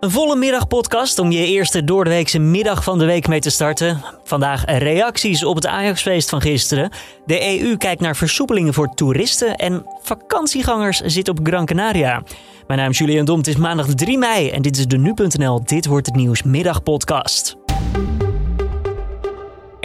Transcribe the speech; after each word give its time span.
Een 0.00 0.10
volle 0.10 0.36
middagpodcast 0.36 1.18
om 1.18 1.30
je 1.30 1.46
eerste 1.46 1.84
doordeweekse 1.84 2.38
middag 2.38 2.84
van 2.84 2.98
de 2.98 3.04
week 3.04 3.28
mee 3.28 3.40
te 3.40 3.50
starten. 3.50 4.04
Vandaag 4.24 4.64
reacties 4.64 5.44
op 5.44 5.54
het 5.54 5.66
Ajaxfeest 5.66 6.28
van 6.28 6.40
gisteren. 6.40 6.90
De 7.26 7.60
EU 7.60 7.76
kijkt 7.76 8.00
naar 8.00 8.16
versoepelingen 8.16 8.74
voor 8.74 8.94
toeristen 8.94 9.56
en 9.56 9.86
vakantiegangers 10.02 11.00
zitten 11.00 11.38
op 11.38 11.46
Gran 11.46 11.66
Canaria. 11.66 12.22
Mijn 12.66 12.80
naam 12.80 12.90
is 12.90 12.98
Julian 12.98 13.24
Dom, 13.24 13.38
het 13.38 13.46
is 13.46 13.56
maandag 13.56 13.86
3 13.86 14.18
mei 14.18 14.50
en 14.50 14.62
dit 14.62 14.76
is 14.76 14.86
de 14.86 14.98
Nu.nl 14.98 15.64
Dit 15.64 15.86
Wordt 15.86 16.06
Het 16.06 16.16
Nieuws 16.16 16.42
middagpodcast. 16.42 17.56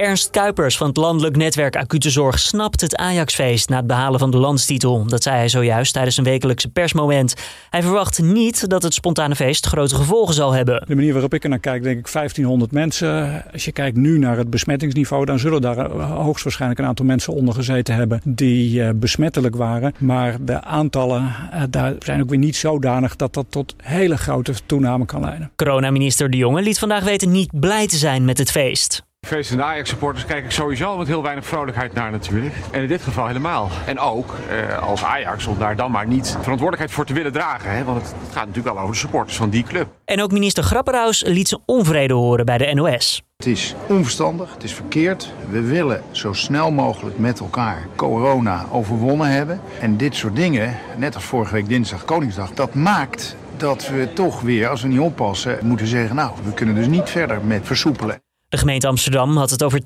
Ernst 0.04 0.29
Kuipers 0.29 0.77
van 0.77 0.88
het 0.88 0.97
Landelijk 0.97 1.35
Netwerk 1.35 1.75
Acute 1.75 2.09
Zorg 2.09 2.39
snapt 2.39 2.81
het 2.81 2.95
Ajaxfeest 2.95 3.70
na 3.70 3.77
het 3.77 3.88
behalen 3.88 4.20
van 4.20 4.31
de 4.31 4.38
landstitel. 4.38 5.07
Dat 5.07 5.23
zei 5.23 5.35
hij 5.35 5.49
zojuist 5.49 5.93
tijdens 5.93 6.17
een 6.17 6.23
wekelijkse 6.23 6.70
persmoment. 6.70 7.33
Hij 7.70 7.81
verwacht 7.81 8.21
niet 8.21 8.70
dat 8.70 8.84
het 8.84 8.93
spontane 8.93 9.35
feest 9.35 9.66
grote 9.66 9.95
gevolgen 9.95 10.34
zal 10.34 10.52
hebben. 10.52 10.84
De 10.88 10.95
manier 10.95 11.11
waarop 11.11 11.34
ik 11.34 11.43
er 11.43 11.49
naar 11.49 11.59
kijk, 11.59 11.84
denk 11.84 11.97
ik 11.97 12.11
1500 12.11 12.71
mensen. 12.71 13.44
Als 13.52 13.66
je 13.66 13.71
kijkt 13.71 13.97
nu 13.97 14.17
naar 14.17 14.38
het 14.38 14.49
besmettingsniveau, 14.49 15.25
dan 15.25 15.39
zullen 15.39 15.61
daar 15.61 15.91
hoogstwaarschijnlijk 16.02 16.80
een 16.81 16.88
aantal 16.88 17.05
mensen 17.05 17.33
onder 17.33 17.53
gezeten 17.53 17.95
hebben 17.95 18.22
die 18.25 18.80
uh, 18.80 18.89
besmettelijk 18.95 19.55
waren. 19.55 19.94
Maar 19.97 20.38
de 20.41 20.61
aantallen 20.61 21.35
uh, 21.53 21.61
daar 21.70 21.94
zijn 21.99 22.22
ook 22.22 22.30
weer 22.30 22.39
niet 22.39 22.55
zodanig 22.55 23.16
dat 23.16 23.33
dat 23.33 23.45
tot 23.49 23.75
hele 23.77 24.17
grote 24.17 24.53
toename 24.66 25.05
kan 25.05 25.22
leiden. 25.22 25.52
Coronaminister 25.55 26.30
De 26.30 26.38
Jonge 26.38 26.61
liet 26.61 26.80
vandaag 26.80 27.03
weten 27.03 27.31
niet 27.31 27.59
blij 27.59 27.88
te 27.88 27.97
zijn 27.97 28.25
met 28.25 28.38
het 28.38 28.52
feest. 28.52 29.03
Feestende 29.26 29.63
Ajax-supporters 29.63 30.26
kijk 30.26 30.44
ik 30.44 30.52
sowieso 30.52 30.86
al 30.86 30.98
met 30.98 31.08
heel 31.08 31.23
weinig 31.23 31.45
vrolijkheid 31.45 31.94
naar 31.94 32.12
natuurlijk. 32.12 32.54
En 32.72 32.81
in 32.81 32.88
dit 32.88 33.02
geval 33.02 33.27
helemaal. 33.27 33.70
En 33.86 34.00
ook 34.00 34.36
eh, 34.50 34.88
als 34.88 35.04
Ajax 35.04 35.45
om 35.45 35.58
daar 35.58 35.76
dan 35.76 35.91
maar 35.91 36.08
niet 36.08 36.27
verantwoordelijkheid 36.27 36.91
voor 36.91 37.05
te 37.05 37.14
willen 37.14 37.31
dragen. 37.31 37.72
Hè? 37.72 37.84
Want 37.84 38.02
het, 38.02 38.16
gaat 38.31 38.45
natuurlijk 38.45 38.76
al 38.76 38.81
over 38.81 38.94
de 38.94 39.00
supporters 39.00 39.38
van 39.38 39.50
die 39.50 39.64
club. 39.64 39.88
En 40.05 40.22
ook 40.22 40.31
minister 40.31 40.64
Grapperhaus 40.64 41.23
liet 41.23 41.48
zijn 41.48 41.62
onvrede 41.66 42.14
horen 42.14 42.45
bij 42.45 42.58
de 42.58 42.73
NOS. 42.73 43.22
Het 43.38 43.45
is 43.45 43.75
onverstandig, 43.88 44.53
het 44.53 44.64
is 44.64 44.73
verkeerd. 44.73 45.34
We 45.50 45.62
willen 45.62 46.03
zo 46.12 46.34
snel 46.34 46.72
mogelijk 46.72 47.17
met 47.17 47.40
elkaar 47.40 47.88
corona 47.95 48.66
overwonnen 48.72 49.28
hebben. 49.28 49.62
En 49.80 49.97
dit 49.97 50.16
soort 50.16 50.36
dingen, 50.36 50.78
net 50.97 51.16
als 51.16 51.23
vorige 51.23 51.53
week 51.53 51.67
dinsdag 51.67 52.06
Koningsdag, 52.06 52.53
dat 52.53 52.73
maakt 52.73 53.36
dat 53.58 53.88
we 53.88 54.14
toch 54.14 54.42
weer, 54.42 54.67
als 54.67 54.81
we 54.81 54.88
niet 54.88 55.00
oppassen, 55.00 55.59
moeten 55.62 55.88
zeggen... 55.88 56.16
nou, 56.16 56.31
we 56.44 56.53
kunnen 56.53 56.75
dus 56.75 56.88
niet 56.88 57.09
verder 57.09 57.42
met 57.45 57.66
versoepelen. 57.66 58.22
De 58.54 58.59
gemeente 58.59 58.88
Amsterdam 58.88 59.38
had 59.38 59.50
het 59.50 59.64
over 59.64 59.80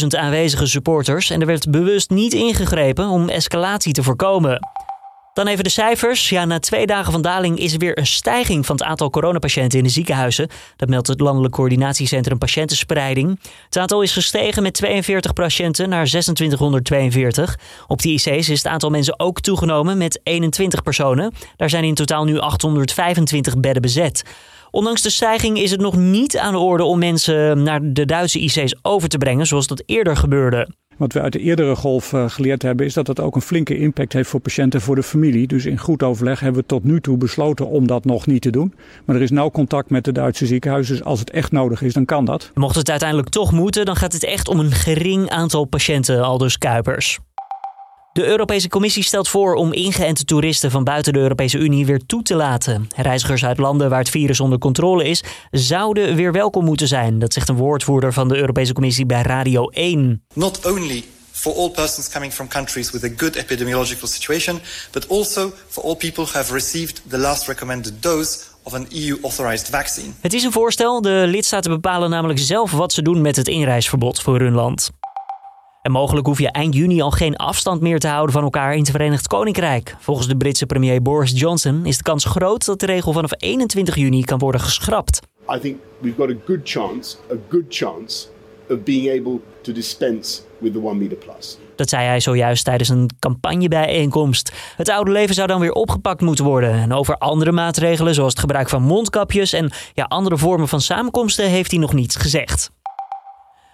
12.000 0.00 0.06
aanwezige 0.06 0.66
supporters 0.66 1.30
en 1.30 1.40
er 1.40 1.46
werd 1.46 1.70
bewust 1.70 2.10
niet 2.10 2.32
ingegrepen 2.32 3.08
om 3.08 3.28
escalatie 3.28 3.92
te 3.92 4.02
voorkomen. 4.02 4.58
Dan 5.32 5.46
even 5.46 5.64
de 5.64 5.70
cijfers. 5.70 6.28
Ja, 6.28 6.44
na 6.44 6.58
twee 6.58 6.86
dagen 6.86 7.12
van 7.12 7.22
daling 7.22 7.58
is 7.58 7.72
er 7.72 7.78
weer 7.78 7.98
een 7.98 8.06
stijging 8.06 8.66
van 8.66 8.76
het 8.76 8.84
aantal 8.84 9.10
coronapatiënten 9.10 9.78
in 9.78 9.84
de 9.84 9.90
ziekenhuizen. 9.90 10.48
Dat 10.76 10.88
meldt 10.88 11.06
het 11.06 11.20
Landelijk 11.20 11.54
Coördinatiecentrum 11.54 12.38
Patiëntenspreiding. 12.38 13.40
Het 13.64 13.76
aantal 13.76 14.02
is 14.02 14.12
gestegen 14.12 14.62
met 14.62 14.74
42 14.74 15.32
patiënten 15.32 15.88
naar 15.88 16.06
2642. 16.06 17.58
Op 17.86 18.02
de 18.02 18.08
IC's 18.08 18.26
is 18.26 18.48
het 18.48 18.66
aantal 18.66 18.90
mensen 18.90 19.20
ook 19.20 19.40
toegenomen 19.40 19.98
met 19.98 20.20
21 20.22 20.82
personen. 20.82 21.32
Daar 21.56 21.70
zijn 21.70 21.84
in 21.84 21.94
totaal 21.94 22.24
nu 22.24 22.38
825 22.38 23.60
bedden 23.60 23.82
bezet. 23.82 24.22
Ondanks 24.72 25.02
de 25.02 25.10
stijging 25.10 25.58
is 25.58 25.70
het 25.70 25.80
nog 25.80 25.96
niet 25.96 26.38
aan 26.38 26.52
de 26.52 26.58
orde 26.58 26.84
om 26.84 26.98
mensen 26.98 27.62
naar 27.62 27.80
de 27.92 28.04
Duitse 28.04 28.38
IC's 28.40 28.74
over 28.82 29.08
te 29.08 29.18
brengen, 29.18 29.46
zoals 29.46 29.66
dat 29.66 29.82
eerder 29.86 30.16
gebeurde. 30.16 30.68
Wat 30.96 31.12
we 31.12 31.20
uit 31.20 31.32
de 31.32 31.38
eerdere 31.38 31.76
golf 31.76 32.12
uh, 32.12 32.28
geleerd 32.28 32.62
hebben, 32.62 32.86
is 32.86 32.94
dat 32.94 33.06
dat 33.06 33.20
ook 33.20 33.34
een 33.34 33.42
flinke 33.42 33.78
impact 33.78 34.12
heeft 34.12 34.28
voor 34.28 34.40
patiënten 34.40 34.78
en 34.78 34.84
voor 34.84 34.94
de 34.94 35.02
familie. 35.02 35.46
Dus 35.46 35.66
in 35.66 35.78
goed 35.78 36.02
overleg 36.02 36.40
hebben 36.40 36.60
we 36.60 36.66
tot 36.66 36.84
nu 36.84 37.00
toe 37.00 37.16
besloten 37.16 37.66
om 37.66 37.86
dat 37.86 38.04
nog 38.04 38.26
niet 38.26 38.42
te 38.42 38.50
doen. 38.50 38.74
Maar 39.04 39.16
er 39.16 39.22
is 39.22 39.30
nauw 39.30 39.50
contact 39.50 39.90
met 39.90 40.04
de 40.04 40.12
Duitse 40.12 40.46
ziekenhuizen. 40.46 40.96
Dus 40.96 41.04
als 41.04 41.20
het 41.20 41.30
echt 41.30 41.52
nodig 41.52 41.82
is, 41.82 41.92
dan 41.92 42.04
kan 42.04 42.24
dat. 42.24 42.50
Mocht 42.54 42.76
het 42.76 42.90
uiteindelijk 42.90 43.28
toch 43.28 43.52
moeten, 43.52 43.84
dan 43.84 43.96
gaat 43.96 44.12
het 44.12 44.24
echt 44.24 44.48
om 44.48 44.60
een 44.60 44.72
gering 44.72 45.30
aantal 45.30 45.64
patiënten, 45.64 46.22
aldus 46.22 46.58
Kuipers. 46.58 47.18
De 48.12 48.24
Europese 48.24 48.68
Commissie 48.68 49.02
stelt 49.02 49.28
voor 49.28 49.54
om 49.54 49.72
ingeënte 49.72 50.24
toeristen 50.24 50.70
van 50.70 50.84
buiten 50.84 51.12
de 51.12 51.18
Europese 51.18 51.58
Unie 51.58 51.86
weer 51.86 52.06
toe 52.06 52.22
te 52.22 52.34
laten. 52.34 52.88
Reizigers 52.96 53.44
uit 53.44 53.58
landen 53.58 53.88
waar 53.88 53.98
het 53.98 54.10
virus 54.10 54.40
onder 54.40 54.58
controle 54.58 55.08
is, 55.08 55.24
zouden 55.50 56.14
weer 56.14 56.32
welkom 56.32 56.64
moeten 56.64 56.88
zijn. 56.88 57.18
Dat 57.18 57.32
zegt 57.32 57.48
een 57.48 57.56
woordvoerder 57.56 58.12
van 58.12 58.28
de 58.28 58.36
Europese 58.36 58.72
Commissie 58.72 59.06
bij 59.06 59.22
Radio 59.22 59.68
1. 59.68 60.22
Not 60.34 60.66
only 60.66 61.04
for 61.30 61.54
all 61.54 61.70
persons 61.70 62.08
coming 62.08 62.32
from 62.32 62.48
countries 62.48 62.90
with 62.90 63.04
a 63.04 63.10
good 63.16 63.36
epidemiological 63.36 64.08
situation, 64.08 64.60
but 64.90 65.08
also 65.08 65.52
for 65.68 65.84
all 65.84 65.96
people 65.96 66.24
who 66.24 66.32
have 66.32 66.52
received 66.52 67.02
the 67.08 67.18
last 67.18 67.46
recommended 67.46 68.02
dose 68.02 68.38
of 68.62 68.74
an 68.74 68.86
EU-authorized 68.90 69.68
vaccine. 69.68 70.08
Het 70.20 70.32
is 70.32 70.42
een 70.42 70.52
voorstel. 70.52 71.00
De 71.00 71.24
lidstaten 71.26 71.70
bepalen 71.70 72.10
namelijk 72.10 72.38
zelf 72.38 72.70
wat 72.70 72.92
ze 72.92 73.02
doen 73.02 73.20
met 73.20 73.36
het 73.36 73.48
inreisverbod 73.48 74.20
voor 74.20 74.40
hun 74.40 74.54
land. 74.54 74.90
En 75.82 75.92
mogelijk 75.92 76.26
hoef 76.26 76.38
je 76.38 76.50
eind 76.50 76.74
juni 76.74 77.02
al 77.02 77.10
geen 77.10 77.36
afstand 77.36 77.80
meer 77.80 77.98
te 77.98 78.08
houden 78.08 78.32
van 78.32 78.42
elkaar 78.42 78.72
in 78.72 78.78
het 78.78 78.90
Verenigd 78.90 79.26
Koninkrijk. 79.26 79.96
Volgens 79.98 80.28
de 80.28 80.36
Britse 80.36 80.66
premier 80.66 81.02
Boris 81.02 81.32
Johnson 81.34 81.86
is 81.86 81.96
de 81.96 82.02
kans 82.02 82.24
groot 82.24 82.64
dat 82.64 82.80
de 82.80 82.86
regel 82.86 83.12
vanaf 83.12 83.30
21 83.36 83.96
juni 83.96 84.24
kan 84.24 84.38
worden 84.38 84.60
geschrapt. 84.60 85.20
I 85.54 85.58
think 85.58 85.76
we've 85.98 86.16
got 86.16 86.30
a 86.30 86.38
good 86.46 86.60
chance, 86.64 87.16
a 87.32 87.34
good 87.48 87.64
chance 87.68 88.26
of 88.70 88.82
being 88.82 89.20
able 89.20 89.40
to 89.62 89.72
dispense 89.72 90.40
with 90.58 90.72
the 90.72 90.82
one 90.82 90.94
meter 90.94 91.16
plus. 91.16 91.58
Dat 91.76 91.88
zei 91.88 92.06
hij 92.06 92.20
zojuist 92.20 92.64
tijdens 92.64 92.88
een 92.88 93.10
campagnebijeenkomst. 93.18 94.52
Het 94.76 94.88
oude 94.88 95.10
leven 95.10 95.34
zou 95.34 95.46
dan 95.46 95.60
weer 95.60 95.72
opgepakt 95.72 96.20
moeten 96.20 96.44
worden. 96.44 96.72
En 96.72 96.92
over 96.92 97.16
andere 97.16 97.52
maatregelen, 97.52 98.14
zoals 98.14 98.32
het 98.32 98.40
gebruik 98.40 98.68
van 98.68 98.82
mondkapjes 98.82 99.52
en 99.52 99.70
ja, 99.94 100.04
andere 100.04 100.38
vormen 100.38 100.68
van 100.68 100.80
samenkomsten, 100.80 101.48
heeft 101.48 101.70
hij 101.70 101.80
nog 101.80 101.92
niets 101.92 102.16
gezegd. 102.16 102.70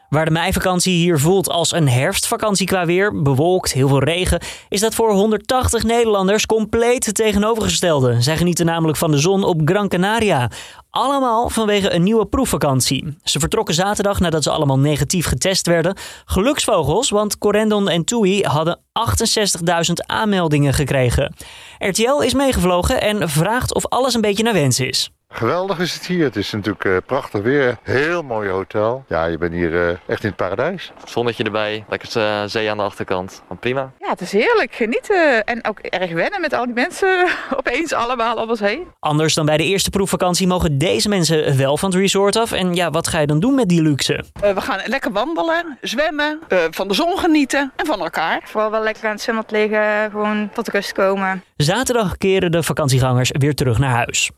Waar 0.08 0.24
de 0.24 0.30
meivakantie 0.30 0.94
hier 0.94 1.18
voelt 1.18 1.48
als 1.48 1.72
een 1.72 1.88
herfstvakantie 1.88 2.66
qua 2.66 2.86
weer, 2.86 3.22
bewolkt, 3.22 3.72
heel 3.72 3.88
veel 3.88 4.02
regen, 4.02 4.42
is 4.68 4.80
dat 4.80 4.94
voor 4.94 5.12
180 5.12 5.82
Nederlanders 5.82 6.46
compleet 6.46 7.06
het 7.06 7.14
tegenovergestelde. 7.14 8.22
Zij 8.22 8.36
genieten 8.36 8.66
namelijk 8.66 8.98
van 8.98 9.10
de 9.10 9.18
zon 9.18 9.44
op 9.44 9.60
Gran 9.64 9.88
Canaria. 9.88 10.50
Allemaal 10.90 11.48
vanwege 11.48 11.92
een 11.92 12.02
nieuwe 12.02 12.26
proefvakantie. 12.26 13.16
Ze 13.22 13.38
vertrokken 13.38 13.74
zaterdag 13.74 14.20
nadat 14.20 14.42
ze 14.42 14.50
allemaal 14.50 14.78
negatief 14.78 15.26
getest 15.26 15.66
werden. 15.66 15.96
Geluksvogels, 16.24 17.10
want 17.10 17.38
Corendon 17.38 17.88
en 17.88 18.04
Tui 18.04 18.42
hadden 18.42 18.78
68.000 18.78 19.92
aanmeldingen 20.06 20.74
gekregen. 20.74 21.34
RTL 21.78 22.20
is 22.20 22.34
meegevlogen 22.34 23.00
en 23.00 23.28
vraagt 23.28 23.74
of 23.74 23.86
alles 23.86 24.14
een 24.14 24.20
beetje 24.20 24.42
naar 24.42 24.52
wens 24.52 24.80
is. 24.80 25.10
Geweldig 25.38 25.78
is 25.78 25.94
het 25.94 26.06
hier. 26.06 26.24
Het 26.24 26.36
is 26.36 26.52
natuurlijk 26.52 26.84
uh, 26.84 26.96
prachtig 27.06 27.42
weer. 27.42 27.76
Heel 27.82 28.22
mooi 28.22 28.48
hotel. 28.48 29.04
Ja, 29.08 29.24
je 29.24 29.38
bent 29.38 29.52
hier 29.52 29.70
uh, 29.72 29.88
echt 29.88 30.22
in 30.22 30.28
het 30.28 30.36
paradijs. 30.36 30.92
Zonnetje 31.04 31.44
erbij, 31.44 31.84
lekker 31.88 32.16
uh, 32.16 32.42
zee 32.46 32.70
aan 32.70 32.76
de 32.76 32.82
achterkant. 32.82 33.42
Prima. 33.60 33.92
Ja, 33.98 34.08
het 34.08 34.20
is 34.20 34.32
heerlijk. 34.32 34.74
Genieten. 34.74 35.44
En 35.44 35.64
ook 35.64 35.78
erg 35.78 36.12
wennen 36.12 36.40
met 36.40 36.52
al 36.52 36.64
die 36.64 36.74
mensen 36.74 37.28
opeens 37.58 37.92
allemaal 37.92 38.36
om 38.36 38.48
ons 38.48 38.60
heen. 38.60 38.86
Anders 39.00 39.34
dan 39.34 39.46
bij 39.46 39.56
de 39.56 39.64
eerste 39.64 39.90
proefvakantie 39.90 40.46
mogen 40.46 40.78
deze 40.78 41.08
mensen 41.08 41.56
wel 41.56 41.76
van 41.76 41.90
het 41.90 41.98
resort 41.98 42.36
af. 42.36 42.52
En 42.52 42.74
ja, 42.74 42.90
wat 42.90 43.08
ga 43.08 43.18
je 43.18 43.26
dan 43.26 43.40
doen 43.40 43.54
met 43.54 43.68
die 43.68 43.82
luxe? 43.82 44.24
we 44.40 44.60
gaan 44.60 44.80
lekker 44.84 45.12
wandelen, 45.12 45.78
zwemmen, 45.80 46.38
van 46.70 46.88
de 46.88 46.94
zon 46.94 47.18
genieten 47.18 47.72
en 47.76 47.86
van 47.86 48.00
elkaar. 48.00 48.40
Vooral 48.44 48.70
wel 48.70 48.82
lekker 48.82 49.04
aan 49.04 49.10
het 49.10 49.20
zwembad 49.20 49.50
liggen, 49.50 50.10
gewoon 50.10 50.50
tot 50.54 50.68
rust 50.68 50.92
komen. 50.92 51.42
Zaterdag 51.56 52.16
keren 52.16 52.50
de 52.50 52.62
vakantiegangers 52.62 53.30
weer 53.32 53.54
terug 53.54 53.78
naar 53.78 53.94
huis. 53.94 54.30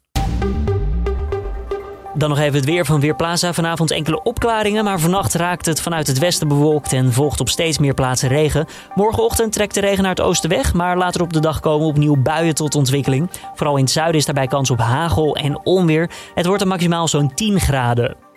Dan 2.20 2.28
nog 2.28 2.38
even 2.38 2.54
het 2.54 2.64
weer 2.64 2.84
van 2.84 3.00
Weerplaza. 3.00 3.52
Vanavond 3.52 3.90
enkele 3.90 4.22
opklaringen, 4.22 4.84
maar 4.84 5.00
vannacht 5.00 5.34
raakt 5.34 5.66
het 5.66 5.80
vanuit 5.80 6.06
het 6.06 6.18
westen 6.18 6.48
bewolkt 6.48 6.92
en 6.92 7.12
volgt 7.12 7.40
op 7.40 7.48
steeds 7.48 7.78
meer 7.78 7.94
plaatsen 7.94 8.28
regen. 8.28 8.66
Morgenochtend 8.94 9.52
trekt 9.52 9.74
de 9.74 9.80
regen 9.80 10.02
naar 10.02 10.14
het 10.14 10.20
oosten 10.20 10.50
weg, 10.50 10.74
maar 10.74 10.96
later 10.96 11.22
op 11.22 11.32
de 11.32 11.40
dag 11.40 11.60
komen 11.60 11.86
opnieuw 11.86 12.16
buien 12.16 12.54
tot 12.54 12.74
ontwikkeling. 12.74 13.30
Vooral 13.54 13.76
in 13.76 13.82
het 13.82 13.92
zuiden 13.92 14.16
is 14.16 14.24
daarbij 14.24 14.46
kans 14.46 14.70
op 14.70 14.78
hagel 14.78 15.36
en 15.36 15.66
onweer. 15.66 16.10
Het 16.34 16.46
wordt 16.46 16.62
er 16.62 16.68
maximaal 16.68 17.08
zo'n 17.08 17.34
10 17.34 17.60
graden. 17.60 18.29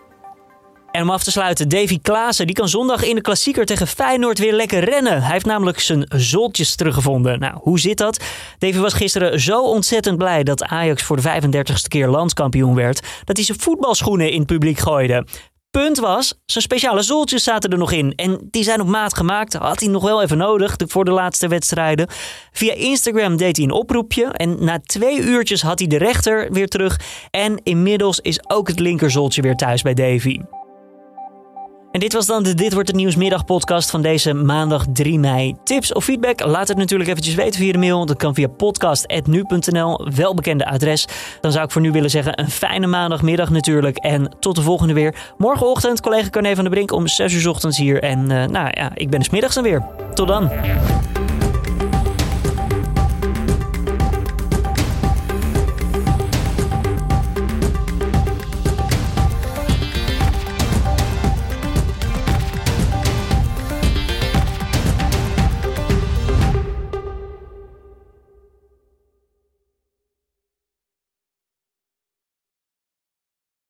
En 0.94 1.02
om 1.02 1.10
af 1.10 1.24
te 1.24 1.32
sluiten, 1.32 1.70
Davy 1.70 2.00
Klaassen. 2.02 2.46
Die 2.46 2.56
kan 2.56 2.70
zondag 2.70 3.04
in 3.04 3.16
de 3.16 3.22
klassieker 3.22 3.66
tegen 3.66 3.88
Feyenoord 3.88 4.40
weer 4.40 4.54
lekker 4.54 4.84
rennen. 4.84 5.22
Hij 5.22 5.32
heeft 5.32 5.46
namelijk 5.46 5.80
zijn 5.80 6.06
zoltjes 6.16 6.76
teruggevonden. 6.76 7.40
Nou, 7.40 7.54
hoe 7.62 7.80
zit 7.80 7.98
dat? 7.98 8.24
Davy 8.58 8.78
was 8.78 8.94
gisteren 8.94 9.40
zo 9.40 9.64
ontzettend 9.64 10.18
blij 10.18 10.44
dat 10.44 10.64
Ajax 10.64 11.04
voor 11.04 11.22
de 11.22 11.42
35ste 11.42 11.88
keer 11.88 12.08
landskampioen 12.08 12.76
werd... 12.76 13.02
dat 13.24 13.36
hij 13.36 13.46
zijn 13.46 13.60
voetbalschoenen 13.60 14.32
in 14.32 14.38
het 14.38 14.48
publiek 14.48 14.80
gooide. 14.80 15.26
Punt 15.72 16.00
was, 16.00 16.34
zijn 16.46 16.64
speciale 16.64 17.02
zoltjes 17.02 17.44
zaten 17.44 17.72
er 17.72 17.78
nog 17.78 17.92
in. 17.92 18.14
En 18.16 18.48
die 18.52 18.64
zijn 18.64 18.82
op 18.82 18.88
maat 18.88 19.16
gemaakt. 19.16 19.54
Had 19.54 19.80
hij 19.80 19.90
nog 19.90 20.04
wel 20.04 20.22
even 20.22 20.38
nodig 20.38 20.76
voor 20.78 21.06
de 21.06 21.12
laatste 21.12 21.48
wedstrijden. 21.48 22.08
Via 22.52 22.74
Instagram 22.74 23.38
deed 23.38 23.56
hij 23.56 23.66
een 23.66 23.72
oproepje. 23.72 24.26
En 24.26 24.64
na 24.64 24.80
twee 24.80 25.22
uurtjes 25.22 25.62
had 25.62 25.80
hij 25.80 25.88
de 25.88 25.98
rechter 25.98 26.52
weer 26.52 26.68
terug. 26.68 27.00
En 27.32 27.62
inmiddels 27.64 28.20
is 28.20 28.50
ook 28.50 28.68
het 28.68 28.80
linkerzoltje 28.80 29.42
weer 29.42 29.56
thuis 29.56 29.82
bij 29.82 29.94
Davy. 29.94 30.40
En 31.94 32.00
dit 32.00 32.14
was 32.14 32.26
dan 32.26 32.44
de 32.44 32.54
Dit 32.54 32.74
Wordt 32.74 32.88
Het 32.88 32.98
Nieuws 32.98 33.16
middagpodcast 33.16 33.90
van 33.90 34.02
deze 34.02 34.34
maandag 34.34 34.86
3 34.94 35.20
mei. 35.20 35.56
Tips 35.64 35.94
of 35.94 36.04
feedback? 36.04 36.46
Laat 36.46 36.68
het 36.68 36.78
natuurlijk 36.78 37.10
eventjes 37.10 37.36
weten 37.36 37.60
via 37.60 37.72
de 37.72 37.78
mail. 37.78 38.06
Dat 38.06 38.18
kan 38.18 38.34
via 38.34 38.48
podcast.nu.nl, 38.48 40.08
welbekende 40.16 40.66
adres. 40.66 41.08
Dan 41.42 41.52
zou 41.52 41.66
ik 41.66 41.72
voor 41.72 41.82
nu 41.82 41.92
willen 41.92 42.10
zeggen 42.10 42.40
een 42.40 42.50
fijne 42.50 42.88
maandagmiddag 42.88 43.50
natuurlijk. 43.50 43.98
En 43.98 44.36
tot 44.40 44.56
de 44.56 44.62
volgende 44.62 44.94
weer. 44.94 45.34
Morgenochtend 45.38 46.02
collega 46.02 46.30
Carne 46.30 46.56
van 46.56 46.64
der 46.64 46.74
Brink 46.74 46.92
om 46.92 47.08
6 47.08 47.34
uur 47.34 47.50
ochtends 47.50 47.78
hier. 47.78 48.04
En 48.04 48.20
uh, 48.20 48.46
nou 48.46 48.70
ja, 48.72 48.92
ik 48.94 49.10
ben 49.10 49.20
dus 49.20 49.30
middags 49.30 49.56
dan 49.56 49.64
weer. 49.64 49.86
Tot 50.14 50.28
dan. 50.28 50.52